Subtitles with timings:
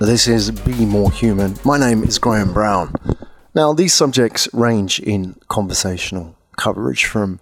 [0.00, 1.56] This is Be More Human.
[1.64, 2.94] My name is Graham Brown.
[3.52, 7.40] Now, these subjects range in conversational coverage from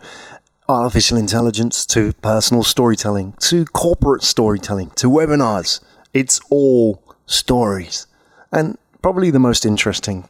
[0.66, 5.80] artificial intelligence to personal storytelling to corporate storytelling to webinars.
[6.14, 8.06] It's all stories.
[8.50, 10.26] And probably the most interesting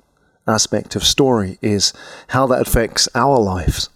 [0.48, 1.92] aspect of story is
[2.28, 3.88] how that affects our lives.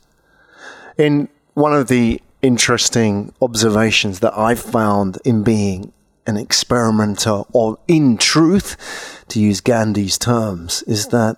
[0.97, 5.93] In one of the interesting observations that I've found in being
[6.27, 11.37] an experimenter or in truth, to use Gandhi's terms, is that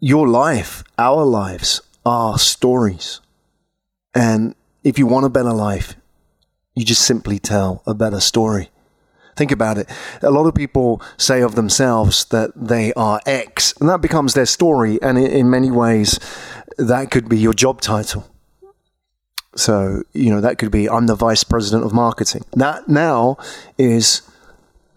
[0.00, 3.20] your life, our lives, are stories.
[4.14, 5.96] And if you want a better life,
[6.74, 8.70] you just simply tell a better story.
[9.36, 9.88] Think about it.
[10.22, 14.46] A lot of people say of themselves that they are X, and that becomes their
[14.46, 14.98] story.
[15.00, 16.18] And in many ways,
[16.76, 18.28] that could be your job title.
[19.56, 22.44] So, you know, that could be I'm the vice president of marketing.
[22.52, 23.38] That now
[23.76, 24.22] is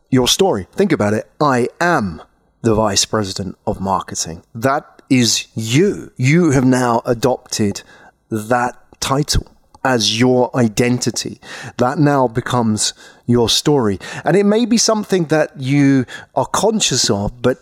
[0.10, 0.68] your story.
[0.74, 1.30] Think about it.
[1.40, 2.22] I am
[2.62, 4.44] the vice president of marketing.
[4.54, 6.12] That is you.
[6.18, 7.82] You have now adopted
[8.30, 9.48] that title
[9.84, 11.40] as your identity.
[11.78, 12.94] That now becomes
[13.26, 14.00] your story.
[14.24, 17.58] And it may be something that you are conscious of, but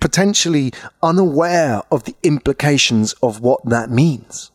[0.00, 4.50] potentially unaware of the implications of what that means.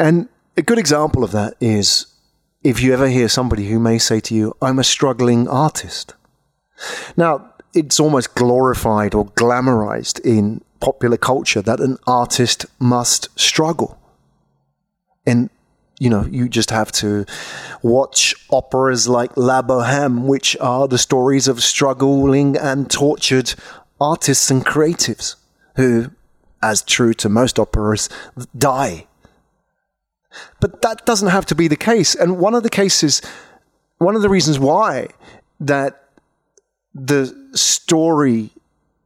[0.00, 2.06] And a good example of that is
[2.64, 6.14] if you ever hear somebody who may say to you, I'm a struggling artist.
[7.18, 13.98] Now, it's almost glorified or glamorized in popular culture that an artist must struggle.
[15.26, 15.50] And,
[15.98, 17.26] you know, you just have to
[17.82, 23.52] watch operas like La Boheme, which are the stories of struggling and tortured
[24.00, 25.36] artists and creatives
[25.76, 26.10] who,
[26.62, 28.08] as true to most operas,
[28.56, 29.06] die
[30.60, 32.14] but that doesn't have to be the case.
[32.14, 33.22] And one of the cases,
[33.98, 35.08] one of the reasons why
[35.60, 36.04] that
[36.94, 38.50] the story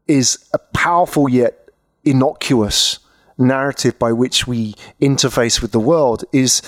[0.07, 1.69] is a powerful yet
[2.05, 2.99] innocuous
[3.39, 6.63] narrative by which we interface with the world is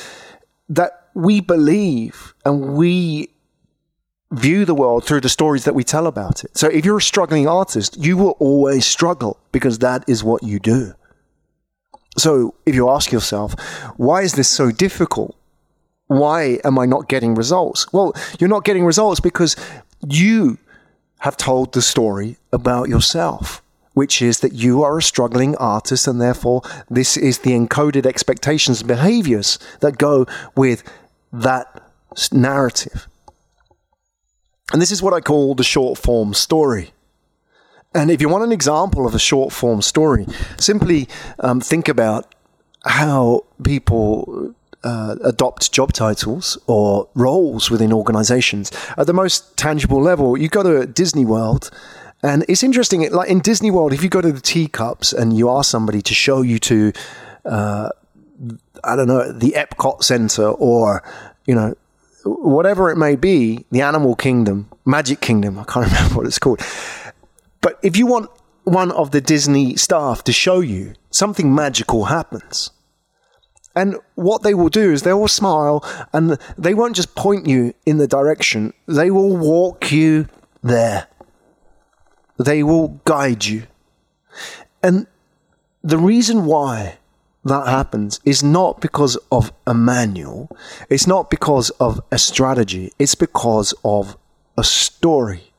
[0.69, 3.31] that we believe and we
[4.33, 6.56] view the world through the stories that we tell about it.
[6.56, 10.59] So if you're a struggling artist, you will always struggle because that is what you
[10.59, 10.94] do.
[12.19, 13.54] So if you ask yourself,
[13.97, 15.37] why is this so difficult?
[16.06, 17.93] Why am I not getting results?
[17.93, 19.56] Well, you're not getting results because
[20.09, 20.59] you
[21.21, 23.62] have told the story about yourself,
[23.94, 28.81] which is that you are a struggling artist and therefore this is the encoded expectations
[28.81, 30.82] and behaviors that go with
[31.32, 31.82] that
[32.32, 33.09] narrative.
[34.72, 36.93] And this is what I call the short form story.
[37.97, 40.27] And if you want an example of a short form story,
[40.59, 41.09] simply
[41.41, 42.34] um, think about
[42.84, 50.37] how people uh, adopt job titles or roles within organizations at the most tangible level.
[50.37, 51.71] You go to Disney World.
[52.23, 55.51] And it's interesting, like in Disney World, if you go to the teacups and you
[55.51, 56.93] ask somebody to show you to,
[57.45, 57.89] uh,
[58.85, 61.03] I don't know, the Epcot Center or,
[61.47, 61.75] you know,
[62.25, 66.61] whatever it may be, the Animal Kingdom, Magic Kingdom, I can't remember what it's called
[67.66, 68.31] but if you want
[68.62, 72.71] one of the Disney staff to show you, something magical happens.
[73.75, 77.75] And what they will do is they will smile and they won't just point you
[77.84, 80.28] in the direction, they will walk you
[80.62, 81.09] there.
[82.38, 83.65] They will guide you.
[84.81, 85.09] And
[85.82, 86.99] the reason why
[87.44, 90.56] that happens is not because of a manual,
[90.88, 94.16] it's not because of a strategy, it's because of
[94.56, 95.53] a story.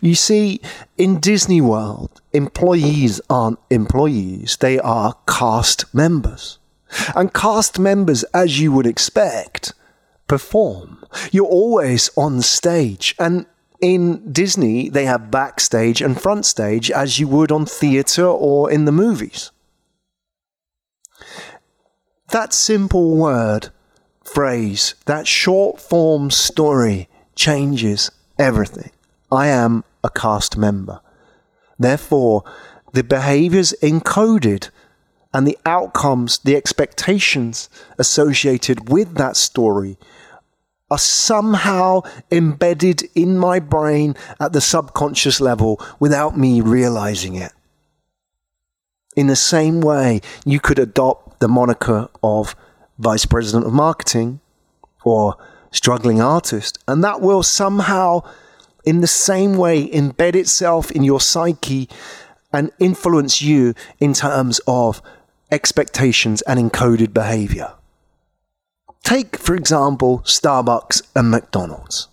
[0.00, 0.60] You see,
[0.96, 6.58] in Disney World, employees aren't employees, they are cast members.
[7.14, 9.72] And cast members, as you would expect,
[10.28, 11.04] perform.
[11.32, 13.14] You're always on stage.
[13.18, 13.46] And
[13.80, 18.84] in Disney, they have backstage and front stage, as you would on theatre or in
[18.84, 19.50] the movies.
[22.30, 23.70] That simple word,
[24.24, 28.90] phrase, that short form story changes everything.
[29.30, 31.00] I am a cast member.
[31.78, 32.44] Therefore,
[32.92, 34.70] the behaviors encoded
[35.34, 37.68] and the outcomes, the expectations
[37.98, 39.98] associated with that story
[40.90, 42.00] are somehow
[42.30, 47.52] embedded in my brain at the subconscious level without me realizing it.
[49.16, 52.54] In the same way, you could adopt the moniker of
[52.98, 54.40] Vice President of Marketing
[55.04, 55.36] or
[55.70, 58.22] struggling artist, and that will somehow
[58.86, 61.88] in the same way embed itself in your psyche
[62.52, 65.02] and influence you in terms of
[65.50, 67.72] expectations and encoded behavior.
[69.02, 72.08] Take, for example, Starbucks and McDonald's.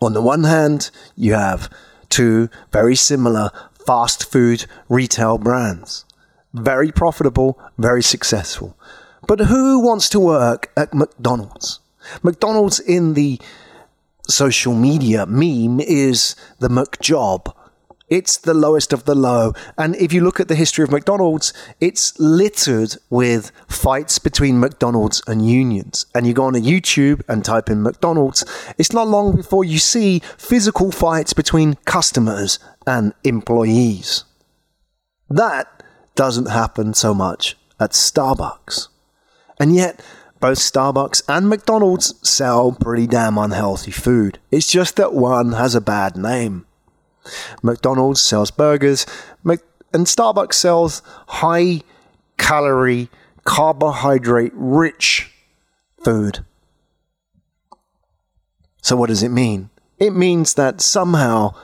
[0.00, 1.70] On the one hand, you have
[2.08, 3.50] two very similar
[3.86, 6.04] fast food retail brands.
[6.52, 8.76] Very profitable, very successful.
[9.26, 11.80] But who wants to work at McDonald's?
[12.22, 13.40] McDonald's in the
[14.28, 17.54] social media meme is the McJob.
[18.08, 19.54] It's the lowest of the low.
[19.78, 25.22] And if you look at the history of McDonald's, it's littered with fights between McDonald's
[25.26, 26.04] and unions.
[26.14, 28.44] And you go on to YouTube and type in McDonald's,
[28.76, 34.24] it's not long before you see physical fights between customers and employees.
[35.30, 35.82] That
[36.14, 38.88] doesn't happen so much at Starbucks.
[39.58, 40.04] And yet,
[40.42, 44.40] both Starbucks and McDonald's sell pretty damn unhealthy food.
[44.50, 46.66] It's just that one has a bad name.
[47.62, 49.06] McDonald's sells burgers,
[49.44, 51.82] and Starbucks sells high
[52.38, 53.08] calorie,
[53.44, 55.30] carbohydrate rich
[56.02, 56.44] food.
[58.82, 59.70] So, what does it mean?
[59.98, 61.54] It means that somehow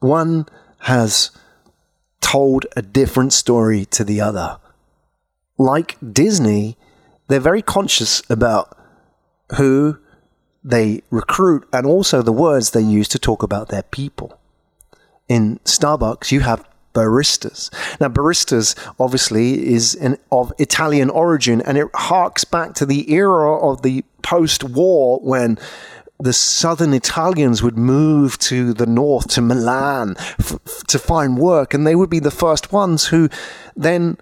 [0.00, 0.46] one
[0.78, 1.32] has
[2.22, 4.58] told a different story to the other.
[5.58, 6.78] Like Disney,
[7.28, 8.76] they're very conscious about
[9.56, 9.98] who
[10.64, 14.38] they recruit and also the words they use to talk about their people.
[15.28, 17.70] In Starbucks, you have baristas.
[18.00, 23.58] Now, baristas obviously is an, of Italian origin, and it harks back to the era
[23.58, 25.58] of the post-war when
[26.20, 31.86] the southern Italians would move to the north to Milan f- to find work, and
[31.86, 33.28] they would be the first ones who
[33.74, 34.18] then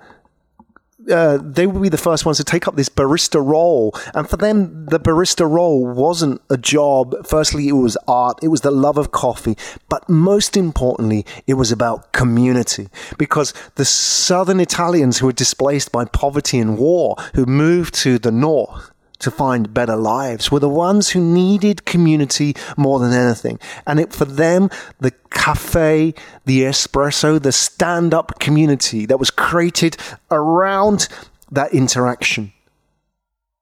[1.10, 3.94] uh, they would be the first ones to take up this barista role.
[4.14, 7.26] And for them, the barista role wasn't a job.
[7.26, 9.56] Firstly, it was art, it was the love of coffee.
[9.88, 12.88] But most importantly, it was about community.
[13.18, 18.32] Because the southern Italians who were displaced by poverty and war, who moved to the
[18.32, 23.58] north, to find better lives were the ones who needed community more than anything.
[23.86, 26.14] And it, for them, the cafe,
[26.44, 29.96] the espresso, the stand up community that was created
[30.30, 31.08] around
[31.50, 32.52] that interaction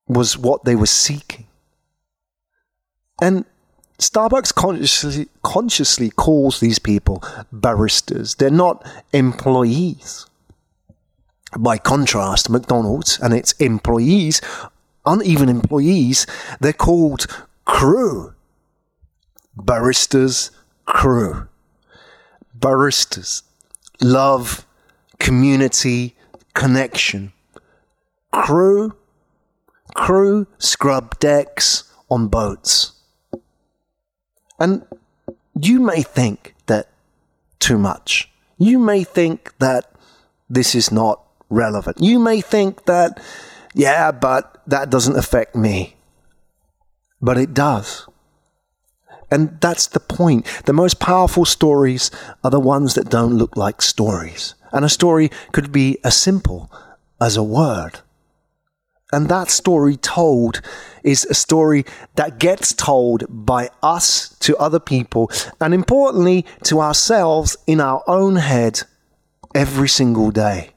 [0.07, 1.47] was what they were seeking.
[3.21, 3.45] And
[3.99, 7.19] Starbucks consciously, consciously calls these people
[7.53, 8.37] baristas.
[8.37, 10.27] They're not employees.
[11.59, 14.41] By contrast, McDonald's and its employees
[15.09, 16.27] uneven employees,
[16.61, 17.27] they're called
[17.65, 18.35] crew.
[19.57, 20.51] Baristas,
[20.85, 21.49] crew.
[22.59, 23.43] Baristas,
[24.01, 24.67] love,
[25.19, 26.17] community,
[26.55, 27.33] connection.
[28.33, 28.95] Crew,
[29.95, 32.93] crew scrub decks on boats.
[34.59, 34.85] And
[35.61, 36.89] you may think that
[37.59, 38.31] too much.
[38.59, 39.93] You may think that
[40.51, 41.99] this is not relevant.
[42.01, 43.21] You may think that
[43.79, 45.95] yeah, but that doesn't affect me.
[47.23, 48.09] But it does.
[49.31, 50.47] And that's the point.
[50.65, 52.11] The most powerful stories
[52.43, 54.57] are the ones that don't look like stories.
[54.73, 56.73] And a story could be as simple
[57.21, 58.01] as a word.
[59.13, 60.61] And that story told
[61.05, 61.85] is a story
[62.17, 68.37] that gets told by us to other people, and importantly, to ourselves in our own
[68.37, 68.83] head
[69.55, 70.71] every single day.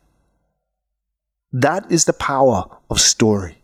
[1.51, 3.57] That is the power of story.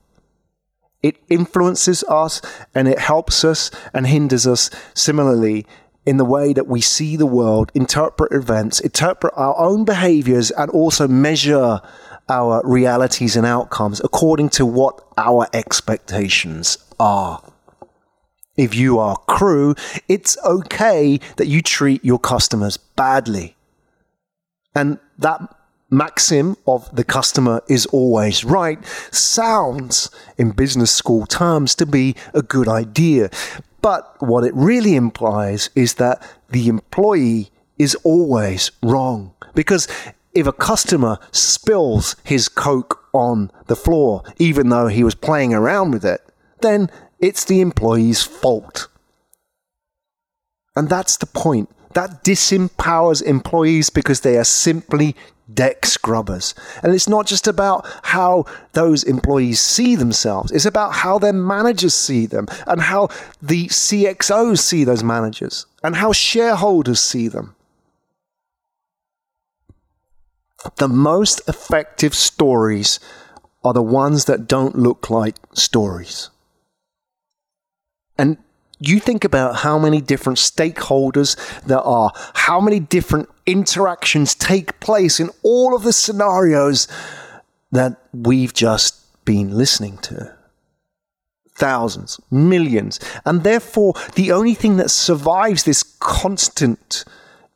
[1.03, 2.41] It influences us
[2.73, 5.67] and it helps us and hinders us similarly
[6.05, 10.71] in the way that we see the world, interpret events, interpret our own behaviors, and
[10.71, 11.81] also measure
[12.29, 17.43] our realities and outcomes according to what our expectations are.
[18.55, 19.75] If you are crew,
[20.07, 23.55] it's okay that you treat your customers badly.
[24.73, 25.41] And that
[25.89, 32.41] maxim of the customer is always right sounds in business school terms to be a
[32.41, 33.29] good idea.
[33.81, 39.33] But what it really implies is that the employee is always wrong.
[39.53, 39.87] Because
[40.33, 45.91] if a customer spills his Coke on the floor, even though he was playing around
[45.91, 46.21] with it,
[46.61, 46.89] then
[47.19, 48.87] it's the employee's fault.
[50.75, 51.69] And that's the point.
[51.93, 55.15] That disempowers employees because they are simply
[55.53, 56.53] deck scrubbers.
[56.83, 61.93] And it's not just about how those employees see themselves, it's about how their managers
[61.93, 63.09] see them and how
[63.41, 67.55] the CXOs see those managers and how shareholders see them.
[70.77, 72.99] The most effective stories
[73.63, 76.29] are the ones that don't look like stories.
[78.17, 78.37] And
[78.79, 85.19] you think about how many different stakeholders there are, how many different interactions take place
[85.19, 86.87] in all of the scenarios
[87.71, 90.33] that we've just been listening to.
[91.55, 92.99] thousands, millions.
[93.25, 97.03] And therefore, the only thing that survives this constant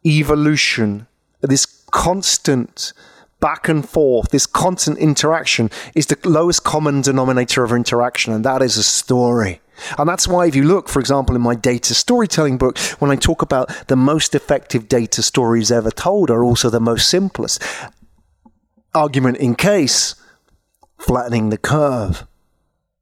[0.03, 1.05] evolution,
[1.41, 2.93] this constant
[3.41, 8.61] back and forth, this constant interaction is the lowest common denominator of interaction, and that
[8.61, 9.59] is a story.
[9.97, 13.15] And that's why, if you look, for example, in my data storytelling book, when I
[13.15, 17.61] talk about the most effective data stories ever told are also the most simplest.
[18.93, 20.15] Argument in case,
[20.97, 22.25] flattening the curve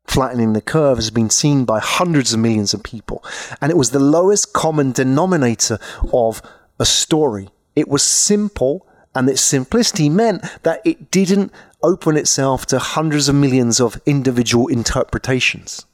[0.10, 3.24] flattening the curve has been seen by hundreds of millions of people.
[3.62, 5.78] And it was the lowest common denominator
[6.12, 6.42] of
[6.80, 7.50] a story.
[7.76, 11.52] It was simple, and its simplicity meant that it didn't
[11.82, 15.86] open itself to hundreds of millions of individual interpretations.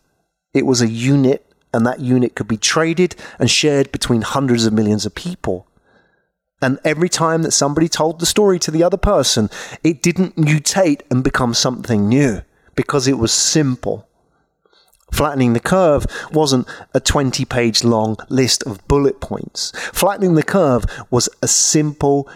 [0.54, 4.74] It was a unit, and that unit could be traded and shared between hundreds of
[4.74, 5.68] millions of people.
[6.62, 9.50] And every time that somebody told the story to the other person,
[9.84, 12.42] it didn't mutate and become something new
[12.76, 14.08] because it was simple.
[15.12, 19.72] Flattening the curve wasn't a 20 page long list of bullet points.
[19.94, 22.28] Flattening the curve was a simple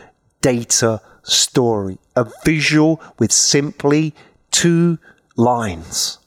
[0.41, 4.13] data story, a visual with simply
[4.51, 4.99] two
[5.35, 6.17] lines.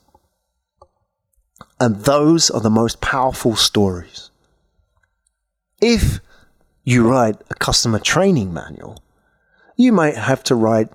[1.81, 4.31] And those are the most powerful stories.
[5.81, 6.21] If
[6.85, 9.03] you write a customer training manual,
[9.77, 10.91] you might have to write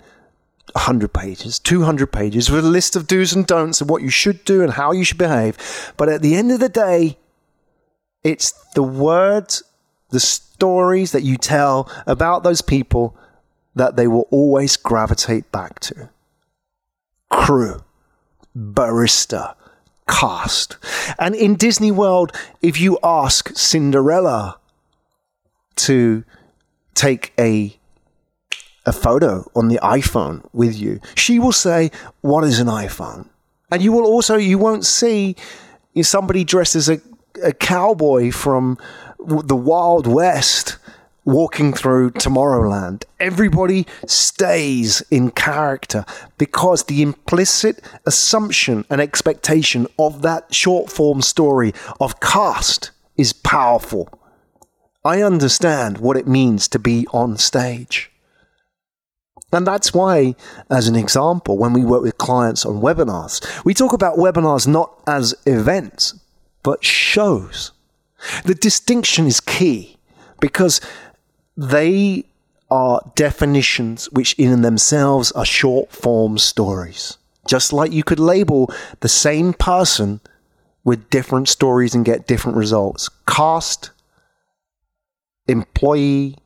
[0.74, 4.46] 100 pages, 200 pages with a list of do's and don'ts of what you should
[4.46, 5.58] do and how you should behave.
[5.98, 7.18] But at the end of the day,
[8.24, 9.64] it's the words,
[10.10, 13.16] the stories that you tell about those people
[13.76, 16.10] that they will always gravitate back to.
[17.30, 17.84] Crew,
[18.58, 19.56] barista,
[20.10, 20.78] cast.
[21.20, 24.58] And in Disney World, if you ask Cinderella
[25.76, 26.24] to
[26.96, 27.78] take a
[28.86, 33.28] a photo on the iPhone with you, she will say, What is an iPhone?
[33.70, 35.36] And you will also, you won't see
[36.02, 37.02] somebody dressed as a,
[37.44, 38.78] a cowboy from
[39.20, 40.78] the Wild West
[41.28, 43.04] walking through Tomorrowland.
[43.20, 46.06] Everybody stays in character
[46.38, 54.10] because the implicit assumption and expectation of that short form story of cast is powerful.
[55.04, 58.10] I understand what it means to be on stage.
[59.52, 60.36] And that's why,
[60.70, 65.02] as an example, when we work with clients on webinars, we talk about webinars not
[65.08, 66.20] as events,
[66.64, 67.72] but shows.
[68.46, 69.98] The distinction is key
[70.40, 70.82] because
[71.56, 72.26] they
[72.70, 77.18] are definitions which, in themselves, are short form stories.
[77.48, 80.20] Just like you could label the same person
[80.84, 83.10] with different stories and get different results.
[83.28, 83.92] Cast,
[85.48, 86.38] employee,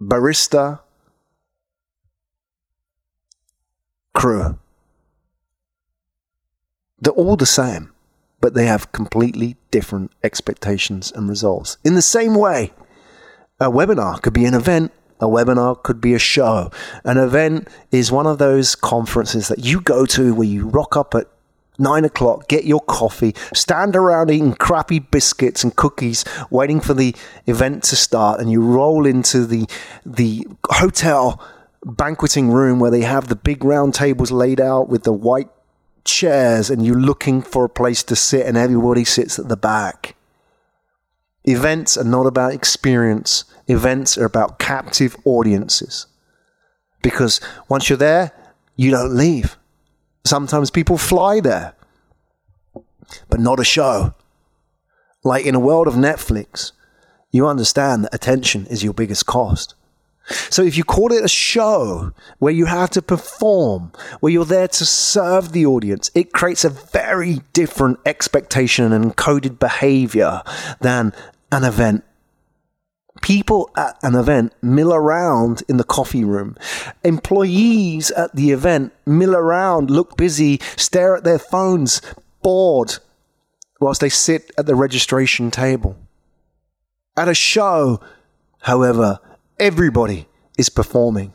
[0.00, 0.80] barista,
[4.14, 4.58] crew.
[7.00, 7.92] They're all the same,
[8.40, 11.76] but they have completely different expectations and results.
[11.84, 12.72] In the same way,
[13.60, 16.70] a webinar could be an event, a webinar could be a show.
[17.04, 21.14] An event is one of those conferences that you go to where you rock up
[21.14, 21.26] at
[21.78, 27.14] nine o'clock, get your coffee, stand around eating crappy biscuits and cookies, waiting for the
[27.46, 29.66] event to start, and you roll into the
[30.04, 31.42] the hotel
[31.84, 35.48] banqueting room where they have the big round tables laid out with the white
[36.08, 40.16] chairs, and you're looking for a place to sit, and everybody sits at the back.
[41.44, 43.44] Events are not about experience.
[43.68, 46.06] Events are about captive audiences.
[47.02, 48.32] Because once you're there,
[48.76, 49.56] you don't leave.
[50.24, 51.74] Sometimes people fly there,
[53.28, 54.14] but not a show.
[55.24, 56.72] Like in a world of Netflix,
[57.30, 59.74] you understand that attention is your biggest cost.
[60.28, 64.68] So if you call it a show where you have to perform, where you're there
[64.68, 70.42] to serve the audience, it creates a very different expectation and encoded behavior
[70.80, 71.12] than
[71.50, 72.04] an event
[73.22, 76.56] people at an event mill around in the coffee room.
[77.04, 82.00] Employees at the event mill around, look busy, stare at their phones,
[82.42, 82.98] bored,
[83.80, 85.96] whilst they sit at the registration table.
[87.16, 88.00] At a show,
[88.60, 89.20] however,
[89.58, 91.32] everybody is performing.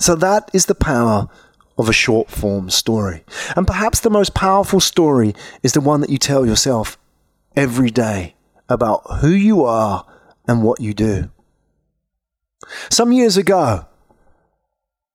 [0.00, 1.28] So that is the power
[1.76, 3.24] of a short form story.
[3.56, 6.98] And perhaps the most powerful story is the one that you tell yourself
[7.56, 8.34] every day
[8.68, 10.06] about who you are
[10.46, 11.30] and what you do.
[12.90, 13.86] Some years ago,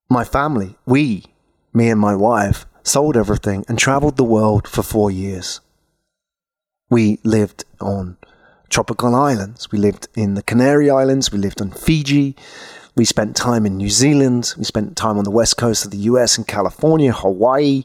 [0.10, 1.26] my family, we,
[1.74, 5.62] me and my wife, sold everything and traveled the world for four years.
[6.90, 8.18] We lived on
[8.74, 9.72] tropical islands.
[9.72, 11.32] We lived in the Canary Islands.
[11.32, 12.36] We lived on Fiji.
[12.96, 14.54] We spent time in New Zealand.
[14.58, 17.84] We spent time on the west coast of the US in California, Hawaii,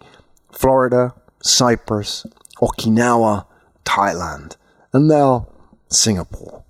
[0.50, 2.26] Florida, Cyprus,
[2.62, 3.45] Okinawa,
[3.85, 4.57] Thailand,
[4.95, 5.49] and now
[5.88, 6.64] Singapore.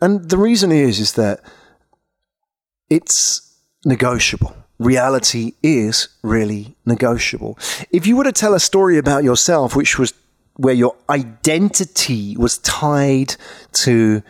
[0.00, 1.40] And the reason is is that
[2.90, 4.56] it's negotiable.
[4.80, 7.58] Reality is really negotiable.
[7.92, 10.12] If you were to tell a story about yourself which was
[10.58, 13.36] where your identity was tied
[13.72, 14.22] to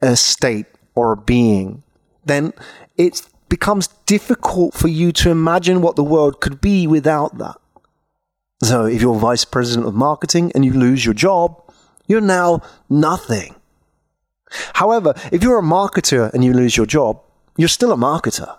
[0.00, 1.82] a state or a being,
[2.24, 2.52] then
[2.96, 7.56] it becomes difficult for you to imagine what the world could be without that.
[8.62, 11.60] So if you're vice president of marketing and you lose your job,
[12.06, 13.56] you're now nothing.
[14.74, 17.20] However, if you're a marketer and you lose your job,
[17.56, 18.58] you're still a marketer.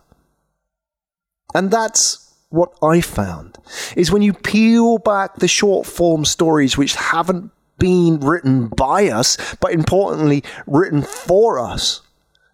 [1.56, 2.23] And that's
[2.54, 3.58] what I found
[3.96, 9.56] is when you peel back the short form stories which haven't been written by us,
[9.60, 12.02] but importantly, written for us,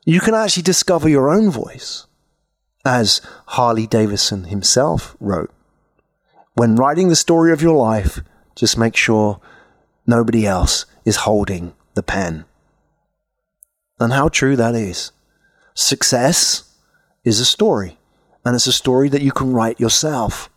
[0.06, 2.08] you can actually discover your own voice.
[2.86, 5.52] As Harley Davidson himself wrote,
[6.54, 8.22] when writing the story of your life,
[8.56, 9.42] just make sure
[10.08, 12.46] nobody else is holding the pen.
[14.00, 15.12] And how true that is.
[15.74, 16.74] Success
[17.26, 17.99] is a story,
[18.46, 20.50] and it's a story that you can write yourself.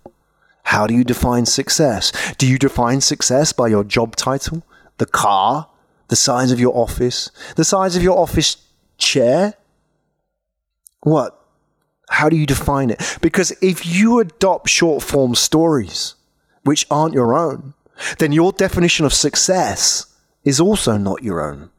[0.65, 2.12] How do you define success?
[2.37, 4.62] Do you define success by your job title,
[4.99, 5.69] the car,
[6.09, 8.57] the size of your office, the size of your office
[8.99, 9.55] chair?
[11.01, 11.39] What?
[12.09, 13.19] How do you define it?
[13.21, 16.15] Because if you adopt short form stories,
[16.62, 17.75] which aren't your own,
[18.19, 20.07] then your definition of success
[20.45, 21.71] is also not your own.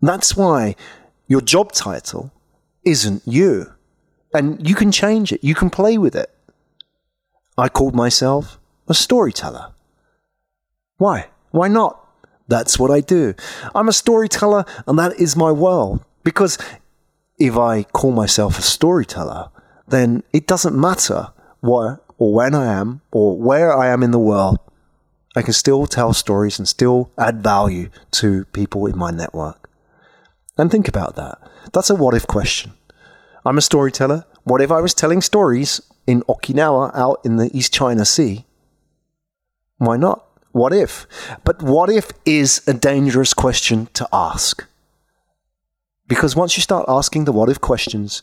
[0.00, 0.76] That's why
[1.26, 2.32] your job title
[2.84, 3.72] isn't you.
[4.34, 6.30] And you can change it, you can play with it.
[7.56, 8.58] I called myself
[8.88, 9.72] a storyteller.
[10.98, 11.28] Why?
[11.50, 12.04] Why not?
[12.46, 13.34] That's what I do.
[13.74, 16.04] I'm a storyteller, and that is my world.
[16.24, 16.58] Because
[17.38, 19.50] if I call myself a storyteller,
[19.86, 21.28] then it doesn't matter
[21.60, 24.58] what or when I am or where I am in the world.
[25.36, 29.70] I can still tell stories and still add value to people in my network.
[30.56, 31.38] And think about that.
[31.72, 32.72] That's a what if question.
[33.48, 34.26] I'm a storyteller.
[34.44, 38.44] What if I was telling stories in Okinawa out in the East China Sea?
[39.78, 40.22] Why not?
[40.52, 41.06] What if?
[41.44, 44.66] But what if is a dangerous question to ask.
[46.08, 48.22] Because once you start asking the what if questions,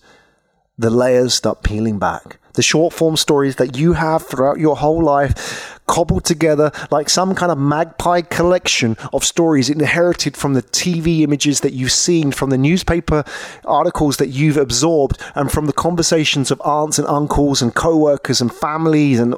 [0.78, 2.38] the layers start peeling back.
[2.54, 7.36] The short form stories that you have throughout your whole life, cobbled together like some
[7.36, 12.50] kind of magpie collection of stories inherited from the TV images that you've seen, from
[12.50, 13.24] the newspaper
[13.66, 18.42] articles that you've absorbed, and from the conversations of aunts and uncles and co workers
[18.42, 19.36] and families and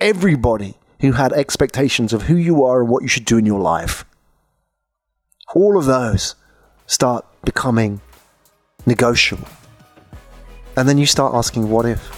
[0.00, 3.60] everybody who had expectations of who you are and what you should do in your
[3.60, 4.04] life.
[5.54, 6.34] All of those
[6.86, 8.00] start becoming
[8.84, 9.48] negotiable.
[10.76, 12.12] And then you start asking, what if?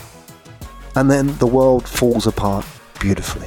[0.96, 2.66] And then the world falls apart
[2.98, 3.46] beautifully.